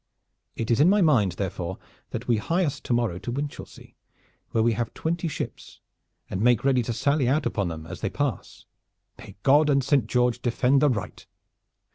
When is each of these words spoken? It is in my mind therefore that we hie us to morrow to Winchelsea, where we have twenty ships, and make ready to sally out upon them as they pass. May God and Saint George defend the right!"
It 0.55 0.71
is 0.71 0.79
in 0.81 0.89
my 0.89 1.01
mind 1.03 1.33
therefore 1.33 1.77
that 2.09 2.27
we 2.27 2.37
hie 2.37 2.65
us 2.65 2.79
to 2.79 2.91
morrow 2.91 3.19
to 3.19 3.29
Winchelsea, 3.31 3.95
where 4.49 4.63
we 4.63 4.73
have 4.73 4.91
twenty 4.95 5.27
ships, 5.27 5.79
and 6.27 6.41
make 6.41 6.63
ready 6.63 6.81
to 6.81 6.91
sally 6.91 7.27
out 7.29 7.45
upon 7.45 7.67
them 7.67 7.85
as 7.85 8.01
they 8.01 8.09
pass. 8.09 8.65
May 9.19 9.35
God 9.43 9.69
and 9.69 9.83
Saint 9.83 10.07
George 10.07 10.41
defend 10.41 10.81
the 10.81 10.89
right!" 10.89 11.23